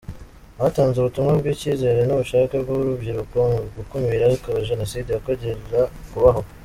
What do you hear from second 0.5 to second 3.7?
Batanze ubutumwa bw’icyizere n’ubushake bw’urubyiruko mu